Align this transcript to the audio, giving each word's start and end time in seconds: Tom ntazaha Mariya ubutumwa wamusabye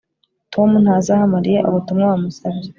Tom 0.53 0.69
ntazaha 0.83 1.23
Mariya 1.35 1.65
ubutumwa 1.69 2.03
wamusabye 2.11 2.69